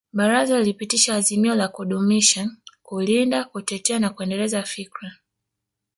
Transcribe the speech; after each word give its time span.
Baraza 0.13 0.57
lilipitisha 0.57 1.15
azimio 1.15 1.55
la 1.55 1.67
kudumisha 1.67 2.49
kulinda 2.83 3.43
kutetea 3.43 3.99
na 3.99 4.09
kuendeleza 4.09 4.63
fikra 4.63 5.11